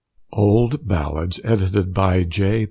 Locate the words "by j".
1.93-2.59